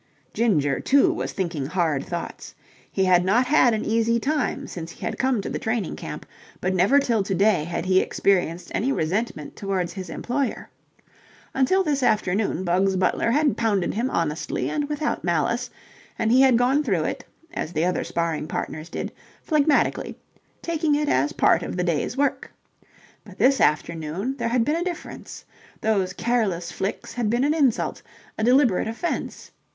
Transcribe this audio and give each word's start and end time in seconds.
Ginger, 0.33 0.79
too, 0.79 1.13
was 1.13 1.31
thinking 1.31 1.67
hard 1.67 2.03
thoughts. 2.03 2.55
He 2.91 3.05
had 3.05 3.23
not 3.23 3.45
had 3.45 3.75
an 3.75 3.85
easy 3.85 4.19
time 4.19 4.65
since 4.65 4.89
he 4.89 5.05
had 5.05 5.19
come 5.19 5.41
to 5.41 5.49
the 5.51 5.59
training 5.59 5.95
camp, 5.95 6.25
but 6.59 6.73
never 6.73 6.97
till 6.97 7.21
to 7.21 7.35
day 7.35 7.65
had 7.65 7.85
he 7.85 7.99
experienced 7.99 8.71
any 8.73 8.91
resentment 8.91 9.55
towards 9.55 9.93
his 9.93 10.09
employer. 10.09 10.71
Until 11.53 11.83
this 11.83 12.01
afternoon 12.01 12.63
Bugs 12.63 12.95
Butler 12.95 13.29
had 13.29 13.55
pounded 13.57 13.93
him 13.93 14.09
honestly 14.09 14.71
and 14.71 14.89
without 14.89 15.23
malice, 15.23 15.69
and 16.17 16.31
he 16.31 16.41
had 16.41 16.57
gone 16.57 16.83
through 16.83 17.03
it, 17.03 17.23
as 17.53 17.71
the 17.71 17.85
other 17.85 18.03
sparring 18.03 18.47
partners 18.47 18.89
did, 18.89 19.11
phlegmatically, 19.43 20.15
taking 20.63 20.95
it 20.95 21.09
as 21.09 21.31
part 21.31 21.61
of 21.61 21.77
the 21.77 21.83
day's 21.83 22.17
work. 22.17 22.51
But 23.23 23.37
this 23.37 23.61
afternoon 23.61 24.37
there 24.37 24.49
had 24.49 24.65
been 24.65 24.77
a 24.77 24.83
difference. 24.83 25.45
Those 25.79 26.13
careless 26.13 26.71
flicks 26.71 27.13
had 27.13 27.29
been 27.29 27.43
an 27.43 27.53
insult, 27.53 28.01
a 28.39 28.43
deliberate 28.43 28.87
offence. 28.87 29.51